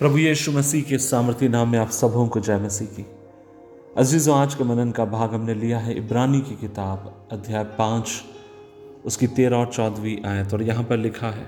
[0.00, 3.04] प्रभु यीशु मसीह के सामर्थ्य नाम में आप सबों को जय मसीह की।
[3.96, 8.10] अजीज़ों, आज के मनन का भाग हमने लिया है इब्रानी की किताब, अध्याय पाँच,
[9.04, 11.46] उसकी तेरह और चौदहवीं आयत, और यहाँ पर लिखा है,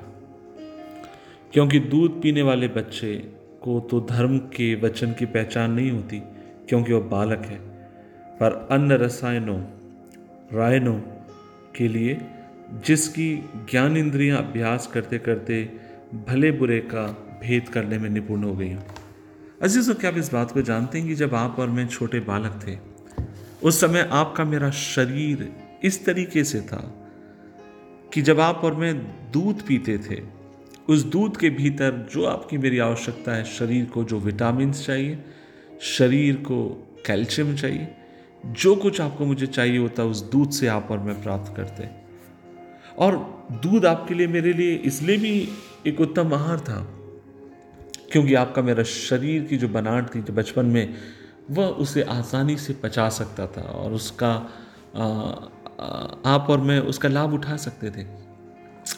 [1.53, 3.15] क्योंकि दूध पीने वाले बच्चे
[3.63, 6.21] को तो धर्म के वचन की पहचान नहीं होती,
[6.69, 7.59] क्योंकि वह बालक है।
[8.37, 9.61] पर अन्य रसायनों,
[10.53, 10.99] रायनों
[11.77, 12.21] के लिए,
[12.87, 13.35] जिसकी
[13.71, 15.65] ज्ञान इंद्रियाँ अभ्यास करते करते
[16.29, 17.09] भले बुरे का
[17.41, 18.85] भेद करने में निपुण हो गई हूँ।
[19.63, 22.61] अजीज़ों क्या आप इस बात को जानते हैं कि जब आप और मैं छोटे बालक
[22.67, 22.79] थे,
[23.63, 25.53] उस समय आपका मेरा शरीर
[25.85, 26.97] इस तरीके से था
[28.15, 28.99] कि जब आप और मैं
[29.31, 30.23] दूध पीते थे,
[30.89, 35.19] उस दूध के भीतर जो आपकी मेरी आवश्यकता है, शरीर को जो विटामिन चाहिए,
[35.81, 37.89] शरीर को कैल्शियम चाहिए,
[38.47, 41.89] जो कुछ आपको मुझे चाहिए होता, उस दूध से आप और मैं प्राप्त करते।
[42.99, 43.17] और
[43.53, 45.49] दूध आपके लिए मेरे लिए इसलिए भी
[45.87, 47.00] एक उत्तम आहार था
[48.13, 50.95] क्योंकि आपका मेरा शरीर की जो बनावट थी जो बचपन में
[51.51, 54.33] वह उसे आसानी से पचा सकता था और उसका
[54.97, 55.05] आ,
[56.27, 58.07] आप और मैं उसका लाभ उठा सकते थे।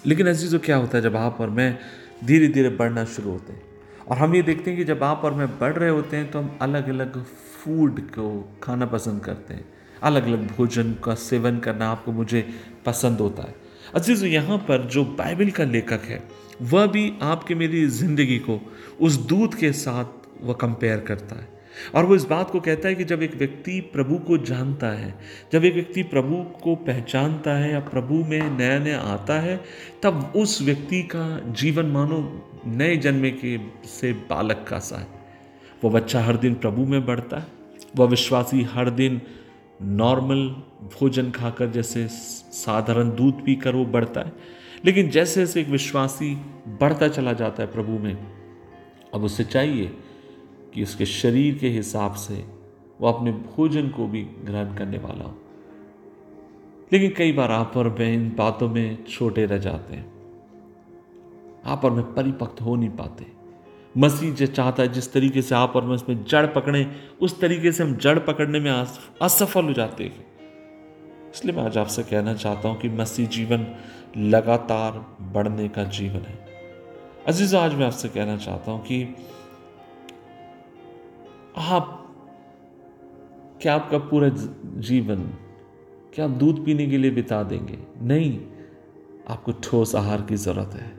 [0.07, 1.79] लेकिन अजीज़ों क्या होता है जब आप और मैं
[2.25, 3.63] धीरे धीरे बढ़ना शुरू होते हैं
[4.09, 6.39] और हम ये देखते हैं कि जब आप और मैं बढ़ रहे होते हैं तो
[6.39, 8.29] हम अलग अलग फ़ूड को
[8.63, 9.65] खाना पसंद करते हैं।
[10.03, 12.49] अलग अलग भोजन का सेवन करना आपको मुझे
[12.87, 13.55] पसंद होता है।
[13.95, 16.23] अज़ीज़, यहाँ पर जो बाइबल का लेखक है,
[16.63, 18.61] वह भी आपके मेरी ज़िंदगी को
[19.01, 20.05] उस दूध के साथ
[20.43, 21.51] वह कंपेयर करता है।
[21.95, 25.15] और वो इस बात को कहता है कि जब एक व्यक्ति प्रभु को जानता है,
[25.53, 29.57] जब एक व्यक्ति प्रभु को पहचानता है या प्रभु में नया नया आता है,
[30.03, 32.21] तब उस व्यक्ति का जीवन मानो
[32.67, 35.07] नए जन्मे के से बालक का सा है।
[35.85, 37.47] वो बच्चा हर दिन प्रभु में बढ़ता है,
[37.97, 39.21] वह विश्वासी हर दिन
[39.83, 40.49] नॉर्मल
[41.01, 42.09] भोजन खाकर जैसे
[42.53, 44.33] साधारण दूध पीकर वो बढ़ता है।
[44.85, 46.35] लेकिन जैसे जैसे एक विश्वासी
[46.69, 48.33] बढ़ता चला जाता है प्रभु में,
[49.15, 49.97] अब उसे चाहिए
[50.75, 52.45] कि उसके शरीर के हिसाब से
[53.01, 55.39] वो अपने भोजन को भी ग्रहण करने वाला हो।
[56.93, 60.13] लेकिन कई बार आप और मैं इन बातों में छोटे रह जाते हैं।
[61.65, 63.27] आप और मैं परिपक्व हो नहीं पाते।
[63.99, 67.73] मसीह जो चाहता है जिस तरीके से आप और मैं उसमें जड़ पकड़े, उस तरीके
[67.73, 68.71] से हम जड़ पकड़ने में
[69.23, 70.32] असफल हो जाते हैं।
[71.35, 73.67] इसलिए मैं आज आपसे कहना चाहता हूँ कि मसीह जीवन
[74.17, 76.39] लगातार बढ़ने का जीवन है।
[77.27, 79.17] अज़ीज़, आज मैं आपसे कहना चाहता हूँ कि
[81.57, 81.99] आप,
[83.63, 84.29] क्या आपका पूरा
[84.81, 85.17] जीवन,
[86.15, 87.79] क्या आप दूध पीने के लिए बिता देंगे?
[88.03, 88.41] नहीं,
[89.29, 90.93] आपको ठोस आहार की ज़रूरत है।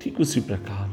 [0.00, 0.88] ठीक उसी प्रकार,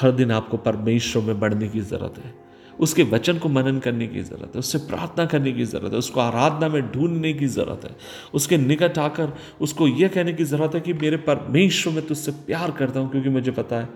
[0.00, 2.45] हर दिन आपको परमेश्वर में बढ़ने की ज़रूरत है।
[2.80, 6.20] उसके वचन को मनन करने की ज़रूरत है, उससे प्रार्थना करने की ज़रूरत है, उसको
[6.20, 7.94] आराधना में ढूँढने की ज़रूरत है,
[8.34, 12.70] उसके निकट आकर उसको यह कहने की ज़रूरत है कि मेरे परमेश्वर में तुझसे प्यार
[12.70, 13.88] करता हूँ, क्योंकि मुझे पता है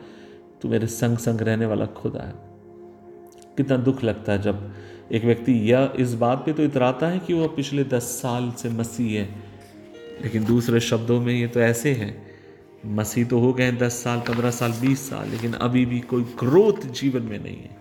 [0.62, 2.34] तू मेरे संग संग रहने वाला खुदा है
[3.56, 4.72] कितना दुख लगता है जब
[5.12, 8.68] एक व्यक्ति यह इस बात पे तो इतराता है कि वह पिछले दस साल से
[8.70, 9.28] मसीह है,
[10.22, 12.10] लेकिन दूसरे शब्दों में ये तो ऐसे है,
[12.88, 16.86] मसीह तो हो गए दस साल, पंद्रह साल, बीस साल, लेकिन अभी भी कोई ग्रोथ
[16.92, 17.78] जीवन में नहीं है।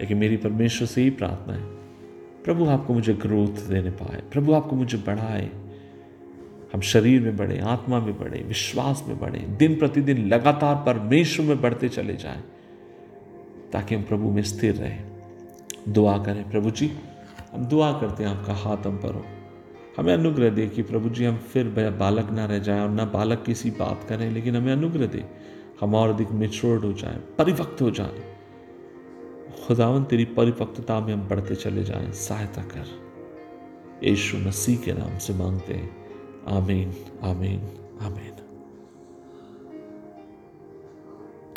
[0.00, 1.62] लेकिन मेरी परमेश्वर से ही प्रार्थना है,
[2.44, 5.50] प्रभु आपको मुझे ग्रोथ देने पाए, प्रभु आपको मुझे बढ़ाए।
[6.74, 11.60] हम शरीर में बढ़े, आत्मा में बढ़े, विश्वास में बढ़े, दिन प्रतिदिन लगातार परमेश्वर में
[11.60, 12.42] बढ़ते चले जाएँ,
[13.72, 15.04] ताकि हम प्रभु में स्थिर रहें।
[15.88, 16.90] दुआ करें, प्रभु जी,
[17.52, 19.24] हम दुआ करते हैं आपका हाथ हम पर हो।
[19.96, 21.68] हमें अनुग्रह दे कि प्रभु जी, हम फिर
[21.98, 25.24] बालक ना रह जाएँ और ना बालक किसी बात करें, लेकिन हमें अनुग्रह दे,
[25.80, 28.29] हम और अधिक मेच्योर्ड हो जाएँ परिवक्त हो जाएँ।
[29.66, 32.86] खुदावन तेरी परिपक्वता में हम बढ़ते चले जाएँ। सहायता कर।
[34.04, 35.96] यीशु मसीह के नाम से मांगते हैं।
[36.48, 37.60] आमीन आमीन
[38.00, 38.49] आमीन।